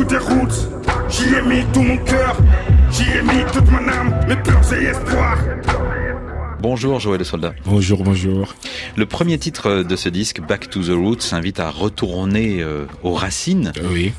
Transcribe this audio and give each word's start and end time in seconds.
toutes 0.00 0.08
tes 0.08 0.16
routes. 0.18 0.68
J'y 1.10 1.34
ai 1.34 1.42
mis 1.42 1.64
tout 1.72 1.82
mon 1.82 1.96
cœur, 1.98 2.36
j'y 2.90 3.02
ai 3.10 3.22
mis 3.22 3.44
toute 3.52 3.70
mon 3.70 3.86
âme, 3.88 4.14
mes 4.28 4.36
peurs 4.36 4.72
et 4.72 4.84
espoirs. 4.84 5.38
Bonjour 6.60 7.00
Joël 7.00 7.18
le 7.18 7.24
Soldat. 7.24 7.52
Bonjour, 7.64 8.02
bonjour. 8.04 8.54
Le 8.96 9.06
premier 9.06 9.38
titre 9.38 9.82
de 9.82 9.96
ce 9.96 10.08
disque, 10.08 10.40
Back 10.40 10.68
to 10.70 10.82
the 10.82 10.90
Roots, 10.96 11.32
invite 11.32 11.58
à 11.60 11.70
retourner 11.70 12.62
euh, 12.62 12.86
aux 13.02 13.14
racines. 13.14 13.72
Oui. 13.90 14.12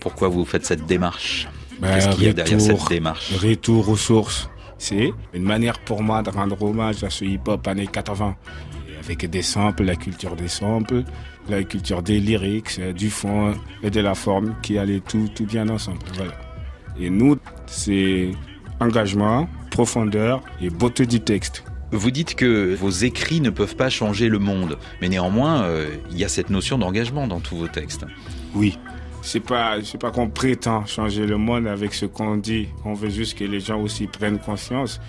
Pourquoi 0.00 0.28
vous 0.28 0.44
faites 0.44 0.64
cette 0.64 0.86
démarche? 0.86 1.48
Bah, 1.80 1.88
Qu'est-ce 1.94 2.08
qu'il 2.10 2.24
y 2.24 2.28
a 2.28 2.32
derrière 2.32 2.58
retour- 2.60 2.80
cette 2.80 2.88
démarche? 2.88 3.32
Retour 3.40 3.88
aux 3.88 3.96
sources. 3.96 4.48
C'est 4.78 5.12
une 5.34 5.42
manière 5.42 5.78
pour 5.80 6.02
moi 6.02 6.22
de 6.22 6.30
rendre 6.30 6.60
hommage 6.62 7.02
à 7.02 7.10
ce 7.10 7.24
hip-hop 7.24 7.66
années 7.66 7.88
80. 7.88 8.36
Avec 9.08 9.30
des 9.30 9.40
samples, 9.40 9.84
la 9.84 9.96
culture 9.96 10.36
des 10.36 10.48
samples, 10.48 11.02
la 11.48 11.62
culture 11.62 12.02
des 12.02 12.20
lyrics, 12.20 12.78
euh, 12.78 12.92
du 12.92 13.08
fond 13.08 13.54
et 13.82 13.88
de 13.88 14.00
la 14.00 14.14
forme 14.14 14.54
qui 14.60 14.76
allaient 14.76 15.00
tout, 15.00 15.30
tout 15.34 15.46
bien 15.46 15.66
ensemble. 15.70 16.00
Voilà. 16.14 16.34
Et 17.00 17.08
nous, 17.08 17.38
c'est 17.64 18.32
engagement, 18.80 19.48
profondeur 19.70 20.42
et 20.60 20.68
beauté 20.68 21.06
du 21.06 21.20
texte. 21.20 21.64
Vous 21.90 22.10
dites 22.10 22.34
que 22.34 22.74
vos 22.74 22.90
écrits 22.90 23.40
ne 23.40 23.48
peuvent 23.48 23.76
pas 23.76 23.88
changer 23.88 24.28
le 24.28 24.38
monde, 24.38 24.76
mais 25.00 25.08
néanmoins, 25.08 25.62
euh, 25.62 25.88
il 26.10 26.18
y 26.18 26.24
a 26.24 26.28
cette 26.28 26.50
notion 26.50 26.76
d'engagement 26.76 27.26
dans 27.26 27.40
tous 27.40 27.56
vos 27.56 27.68
textes. 27.68 28.04
Oui. 28.54 28.78
C'est 29.22 29.40
pas, 29.40 29.78
c'est 29.82 29.98
pas 29.98 30.10
qu'on 30.10 30.28
prétend 30.28 30.84
changer 30.84 31.24
le 31.24 31.38
monde 31.38 31.66
avec 31.66 31.94
ce 31.94 32.04
qu'on 32.04 32.36
dit. 32.36 32.68
On 32.84 32.92
veut 32.92 33.08
juste 33.08 33.38
que 33.38 33.44
les 33.44 33.60
gens 33.60 33.80
aussi 33.80 34.06
prennent 34.06 34.38
conscience. 34.38 35.00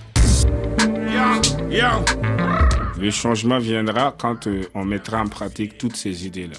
Yo, 0.88 1.42
yo. 1.70 2.69
Le 3.00 3.12
changement 3.12 3.60
viendra 3.60 4.14
quand 4.18 4.48
euh, 4.48 4.64
on 4.74 4.84
mettra 4.84 5.22
en 5.22 5.28
pratique 5.28 5.78
toutes 5.78 5.96
ces 5.96 6.26
idées-là. 6.26 6.58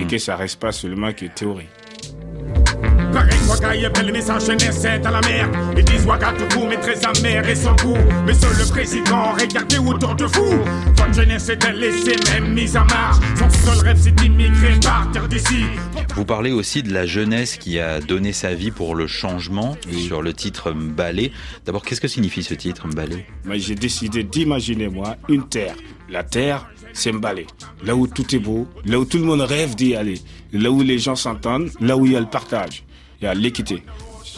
Et 0.00 0.06
que 0.06 0.16
ça 0.16 0.36
reste 0.36 0.58
pas 0.58 0.72
seulement 0.72 1.12
que 1.12 1.26
théorie. 1.26 1.68
Pareil, 3.60 3.60
Waka, 3.60 3.76
il 3.76 3.84
appelle 3.84 4.06
le 4.06 4.12
message 4.12 4.46
jeunesse 4.46 4.84
est 4.84 5.06
à 5.06 5.10
la 5.10 5.20
mer. 5.20 5.50
Ils 5.76 5.84
disent 5.84 6.04
Waka 6.06 6.32
tout 6.32 6.54
court, 6.56 6.68
mais 6.68 6.76
très 6.78 7.04
amer 7.04 7.48
et 7.48 7.54
sans 7.54 7.74
goût. 7.76 7.96
Monsieur 8.26 8.48
le 8.48 8.70
président, 8.70 9.32
regardez 9.32 9.78
autour 9.78 10.14
de 10.14 10.24
vous. 10.24 10.62
Votre 10.96 11.12
jeunesse 11.14 11.48
est 11.48 11.72
laissée, 11.72 12.16
même 12.32 12.52
mise 12.54 12.76
à 12.76 12.84
marche. 12.84 13.16
Son 13.38 13.50
seul 13.50 13.78
rêve, 13.84 13.98
c'est 14.00 14.14
d'immigrer, 14.14 14.78
partir 14.82 15.28
d'ici. 15.28 15.64
Vous 16.14 16.24
parlez 16.24 16.52
aussi 16.52 16.82
de 16.82 16.92
la 16.92 17.06
jeunesse 17.06 17.56
qui 17.56 17.78
a 17.78 18.00
donné 18.00 18.32
sa 18.32 18.54
vie 18.54 18.70
pour 18.70 18.94
le 18.94 19.06
changement 19.06 19.76
Oui. 19.90 20.02
sur 20.02 20.22
le 20.22 20.32
titre 20.32 20.72
Mbalé. 20.72 21.32
D'abord, 21.64 21.82
qu'est-ce 21.82 22.00
que 22.00 22.08
signifie 22.08 22.42
ce 22.42 22.54
titre 22.54 22.86
Mbalé 22.88 23.26
Mais 23.44 23.58
j'ai 23.58 23.74
décidé 23.74 24.22
d'imaginer, 24.22 24.88
moi, 24.88 25.16
une 25.28 25.46
terre. 25.48 25.74
La 26.10 26.22
terre, 26.22 26.66
c'est 26.92 27.12
Mbalé. 27.12 27.46
Là 27.84 27.94
où 27.96 28.06
tout 28.06 28.34
est 28.34 28.38
beau, 28.38 28.66
là 28.84 28.98
où 28.98 29.04
tout 29.04 29.18
le 29.18 29.24
monde 29.24 29.40
rêve 29.40 29.74
d'y 29.74 29.94
aller, 29.94 30.20
là 30.52 30.70
où 30.70 30.82
les 30.82 30.98
gens 30.98 31.16
s'entendent, 31.16 31.70
là 31.80 31.96
où 31.96 32.04
il 32.06 32.12
y 32.12 32.16
a 32.16 32.20
le 32.20 32.26
partage, 32.26 32.84
il 33.22 33.26
y 33.26 33.28
a 33.28 33.34
l'équité. 33.34 33.82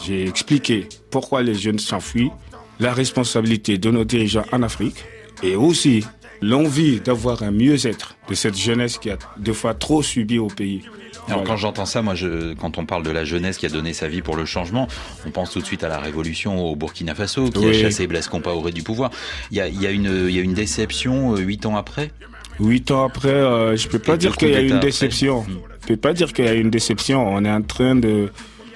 J'ai 0.05 0.27
expliqué 0.27 0.87
pourquoi 1.09 1.41
les 1.41 1.55
jeunes 1.55 1.79
s'enfuient, 1.79 2.31
la 2.79 2.93
responsabilité 2.93 3.77
de 3.77 3.89
nos 3.89 4.03
dirigeants 4.05 4.45
en 4.51 4.61
Afrique 4.63 5.03
et 5.43 5.55
aussi 5.55 6.03
l'envie 6.41 6.99
d'avoir 6.99 7.41
un 7.43 7.51
mieux-être 7.51 8.15
de 8.29 8.35
cette 8.35 8.57
jeunesse 8.57 8.97
qui 8.97 9.09
a 9.09 9.17
deux 9.37 9.53
fois 9.53 9.73
trop 9.73 10.03
subi 10.03 10.37
au 10.37 10.47
pays. 10.47 10.81
Alors 11.27 11.39
Voilà. 11.39 11.43
quand 11.47 11.57
j'entends 11.57 11.85
ça, 11.87 12.03
moi, 12.03 12.13
je, 12.13 12.53
quand 12.53 12.77
on 12.77 12.85
parle 12.85 13.01
de 13.03 13.09
la 13.09 13.23
jeunesse 13.25 13.57
qui 13.57 13.65
a 13.65 13.69
donné 13.69 13.93
sa 13.93 14.07
vie 14.07 14.21
pour 14.21 14.35
le 14.35 14.45
changement, 14.45 14.87
on 15.25 15.31
pense 15.31 15.51
tout 15.51 15.59
de 15.59 15.65
suite 15.65 15.83
à 15.83 15.87
la 15.87 15.97
révolution 15.97 16.63
au 16.63 16.75
Burkina 16.75 17.15
Faso 17.15 17.49
qui 17.49 17.65
a 17.65 17.67
Oui. 17.69 17.81
chassé 17.81 18.05
Blaise 18.05 18.27
Compaoré 18.27 18.71
du 18.71 18.83
pouvoir. 18.83 19.09
Il 19.49 19.57
y 19.57 19.61
a, 19.61 19.67
il 19.67 19.81
y 19.81 19.87
a 19.87 19.91
une, 19.91 20.25
il 20.29 20.35
y 20.35 20.39
a 20.39 20.43
une 20.43 20.53
déception 20.53 21.33
euh, 21.33 21.39
huit 21.39 21.65
ans 21.65 21.77
après? 21.77 22.11
Huit 22.59 22.91
ans 22.91 23.05
après, 23.05 23.29
euh, 23.29 23.75
je 23.75 23.87
peux 23.87 23.97
pas 23.99 24.17
dire 24.17 24.37
qu'il 24.37 24.49
y 24.49 24.55
a 24.55 24.61
une 24.61 24.79
déception. 24.79 25.41
après? 25.41 25.53
Je 25.81 25.87
peux 25.87 25.97
pas 25.97 26.13
dire 26.13 26.31
qu'il 26.31 26.45
y 26.45 26.49
a 26.49 26.53
une 26.53 26.69
déception. 26.69 27.27
On 27.27 27.43
est 27.43 27.51
en 27.51 27.61
train 27.63 27.95
de, 27.95 28.29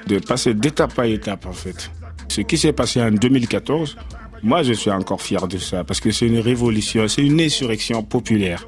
de 0.08 0.19
passer 0.19 0.53
d'étape 0.53 0.97
à 1.00 1.08
étape, 1.08 1.45
en 1.45 1.53
fait. 1.53 1.92
Ce 2.28 2.42
qui 2.42 2.58
s'est 2.58 2.73
passé 2.73 3.02
en 3.02 3.11
2014, 3.11 3.97
moi, 4.44 4.64
je 4.64 4.73
suis 4.73 4.92
encore 4.92 5.22
fier 5.22 5.47
de 5.47 5.58
ça 5.58 5.83
parce 5.83 6.00
que 6.00 6.11
c'est 6.11 6.28
une 6.28 6.39
révolution, 6.39 7.08
c'est 7.08 7.23
une 7.23 7.42
insurrection 7.42 8.04
populaire. 8.04 8.67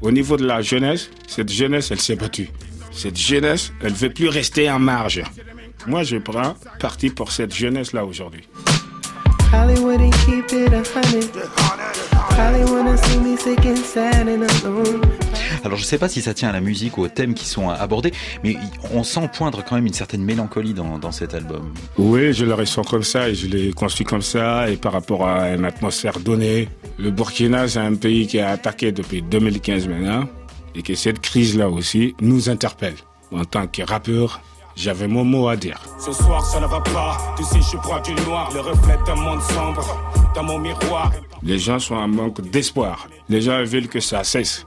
Au 0.00 0.10
niveau 0.10 0.36
de 0.36 0.44
la 0.44 0.62
jeunesse, 0.62 1.10
cette 1.28 1.52
jeunesse, 1.52 1.90
elle 1.90 2.00
s'est 2.00 2.16
battue. 2.16 2.48
Cette 2.90 3.16
jeunesse, 3.16 3.72
elle 3.82 3.92
veut 3.92 4.10
plus 4.10 4.28
rester 4.28 4.70
en 4.70 4.78
marge. 4.78 5.22
Moi, 5.86 6.02
je 6.02 6.16
prends 6.16 6.54
parti 6.80 7.10
pour 7.10 7.32
cette 7.32 7.54
jeunesse-là 7.54 8.04
aujourd'hui. 8.04 8.48
Alors 15.64 15.78
je 15.78 15.84
sais 15.84 15.98
pas 15.98 16.08
si 16.08 16.22
ça 16.22 16.34
tient 16.34 16.48
à 16.48 16.52
la 16.52 16.60
musique 16.60 16.98
ou 16.98 17.02
aux 17.02 17.08
thèmes 17.08 17.34
qui 17.34 17.46
sont 17.46 17.68
abordés, 17.70 18.12
mais 18.42 18.56
on 18.92 19.04
sent 19.04 19.30
poindre 19.36 19.64
quand 19.64 19.76
même 19.76 19.86
une 19.86 19.92
certaine 19.92 20.22
mélancolie 20.22 20.74
dans, 20.74 20.98
dans 20.98 21.12
cet 21.12 21.34
album. 21.34 21.72
Oui, 21.98 22.32
je 22.32 22.44
le 22.44 22.54
ressens 22.54 22.82
comme 22.82 23.04
ça 23.04 23.28
et 23.28 23.34
je 23.34 23.46
l'ai 23.46 23.72
construit 23.72 24.04
comme 24.04 24.22
ça 24.22 24.68
et 24.68 24.76
par 24.76 24.92
rapport 24.92 25.26
à 25.26 25.50
une 25.50 25.64
atmosphère 25.64 26.18
donnée. 26.18 26.68
Le 26.98 27.10
Burkina, 27.10 27.68
c'est 27.68 27.78
un 27.78 27.94
pays 27.94 28.26
qui 28.26 28.40
a 28.40 28.50
attaqué 28.50 28.90
depuis 28.90 29.22
2015 29.22 29.86
maintenant 29.86 30.28
et 30.74 30.82
que 30.82 30.94
cette 30.94 31.20
crise-là 31.20 31.68
aussi 31.68 32.14
nous 32.20 32.48
interpelle. 32.48 32.96
En 33.30 33.44
tant 33.44 33.66
que 33.66 33.82
rappeur, 33.82 34.40
j'avais 34.74 35.06
mon 35.06 35.24
mot 35.24 35.48
à 35.48 35.56
dire. 35.56 35.80
Ce 35.98 36.12
soir 36.12 36.44
ça 36.44 36.60
ne 36.60 36.66
va 36.66 36.80
pas, 36.80 37.34
tu 37.36 37.44
sais 37.44 37.60
je 37.60 38.14
du 38.14 38.20
noir, 38.22 38.50
le 38.52 38.60
reflet 38.60 38.98
d'un 39.06 39.14
monde 39.14 39.40
sombre 39.42 39.84
dans 40.34 40.42
mon 40.42 40.58
miroir. 40.58 41.12
Les 41.42 41.58
gens 41.58 41.78
sont 41.78 41.94
en 41.94 42.08
manque 42.08 42.40
d'espoir. 42.40 43.08
Les 43.28 43.40
gens 43.40 43.62
veulent 43.64 43.88
que 43.88 44.00
ça 44.00 44.24
cesse. 44.24 44.66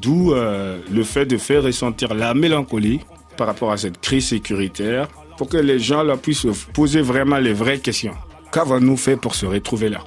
D'où 0.00 0.32
euh, 0.32 0.78
le 0.90 1.02
fait 1.04 1.26
de 1.26 1.36
faire 1.36 1.62
ressentir 1.62 2.14
la 2.14 2.34
mélancolie 2.34 3.00
par 3.36 3.46
rapport 3.46 3.72
à 3.72 3.76
cette 3.76 4.00
crise 4.00 4.28
sécuritaire 4.28 5.08
pour 5.36 5.48
que 5.48 5.56
les 5.56 5.78
gens 5.78 6.02
là, 6.02 6.16
puissent 6.16 6.40
se 6.42 6.48
poser 6.72 7.00
vraiment 7.00 7.38
les 7.38 7.52
vraies 7.52 7.78
questions. 7.78 8.14
Qu'avons-nous 8.52 8.96
fait 8.96 9.16
pour 9.16 9.34
se 9.34 9.46
retrouver 9.46 9.88
là? 9.88 10.04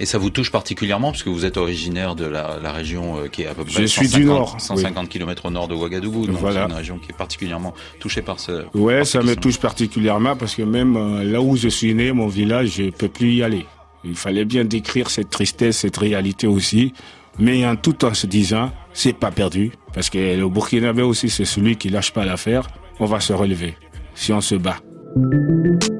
Et 0.00 0.06
ça 0.06 0.18
vous 0.18 0.30
touche 0.30 0.50
particulièrement 0.50 1.12
parce 1.12 1.22
que 1.22 1.30
vous 1.30 1.44
êtes 1.44 1.56
originaire 1.56 2.16
de 2.16 2.24
la, 2.24 2.58
la 2.60 2.72
région 2.72 3.16
euh, 3.18 3.28
qui 3.28 3.42
est 3.42 3.46
à 3.46 3.54
peu 3.54 3.64
près 3.64 3.82
Je 3.82 3.86
suis 3.86 4.08
150, 4.08 4.20
du 4.20 4.26
nord, 4.26 4.56
150 4.60 5.08
km 5.08 5.46
au 5.46 5.50
nord 5.50 5.68
de 5.68 5.74
Ouagadougou, 5.74 6.26
donc 6.26 6.36
Voilà. 6.36 6.64
c'est 6.64 6.70
une 6.72 6.76
région 6.76 6.98
qui 6.98 7.12
est 7.12 7.16
particulièrement 7.16 7.74
touchée 8.00 8.20
par 8.20 8.40
ce. 8.40 8.64
Ouais, 8.74 8.98
par 8.98 9.06
ça 9.06 9.22
me 9.22 9.36
touche 9.36 9.58
particulièrement 9.58 10.34
parce 10.34 10.56
que 10.56 10.62
même 10.62 10.96
euh, 10.96 11.22
là 11.22 11.40
où 11.40 11.56
je 11.56 11.68
suis 11.68 11.94
né, 11.94 12.10
mon 12.10 12.26
village, 12.26 12.72
je 12.78 12.90
peux 12.90 13.08
plus 13.08 13.34
y 13.34 13.42
aller. 13.44 13.66
Il 14.04 14.16
fallait 14.16 14.44
bien 14.44 14.64
décrire 14.64 15.10
cette 15.10 15.30
tristesse, 15.30 15.78
cette 15.78 15.96
réalité 15.96 16.46
aussi, 16.48 16.92
mais 17.38 17.66
en 17.66 17.76
tout 17.76 18.04
en 18.04 18.14
se 18.14 18.26
disant, 18.26 18.70
c'est 18.92 19.12
pas 19.12 19.30
perdu 19.30 19.72
parce 19.92 20.10
que 20.10 20.36
le 20.36 20.48
Burkinabé 20.48 21.02
aussi, 21.02 21.30
c'est 21.30 21.44
celui 21.44 21.76
qui 21.76 21.88
lâche 21.88 22.12
pas 22.12 22.24
l'affaire. 22.24 22.68
On 23.00 23.06
va 23.06 23.20
se 23.20 23.32
relever 23.32 23.74
si 24.14 24.32
on 24.32 24.40
se 24.40 24.54
bat. 24.54 24.76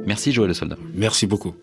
Merci 0.07 0.33
Joël 0.33 0.49
le 0.49 0.55
Soldat. 0.55 0.77
Merci 0.95 1.27
beaucoup. 1.27 1.55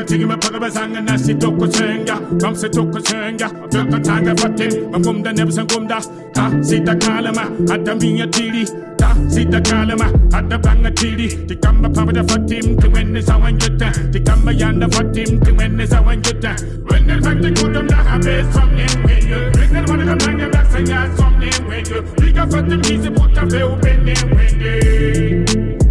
mtiki 0.00 0.24
mephokozanga 0.26 1.00
nasitokuthenga 1.00 2.16
bamsitokuthenga 2.42 3.50
byokathanga 3.72 4.36
fatini 4.36 4.76
bankumda 4.92 5.32
nebusenkumda 5.32 5.98
ta 6.32 6.50
sitakalama 6.60 7.42
adaminga 7.74 8.26
tili 8.26 8.64
ta 8.96 9.16
sitakalama 9.28 10.06
adabanga 10.32 10.90
tili 10.90 11.28
tikamba 11.28 11.88
phapata 11.90 12.24
fatim 12.24 12.76
tiwene 12.76 13.22
sawanjuta 13.22 13.90
tikamba 14.12 14.52
yanda 14.52 14.88
fatim 14.88 15.40
tiwene 15.40 15.86
sawanjuta 15.86 16.56
wende 16.90 17.14
fakti 17.24 17.62
kudom 17.62 17.86
dahabe 17.86 18.44
somnewenyo 18.54 19.38
ringal 19.60 19.84
wanakamanya 19.90 20.46
laksanya 20.48 21.08
somnewenyo 21.16 22.04
lika 22.22 22.46
fatim 22.46 22.80
izi 22.94 23.10
puta 23.10 23.44
veu 23.46 23.76
benewende 23.82 24.72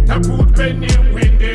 takut 0.06 0.48
benewende 0.58 1.54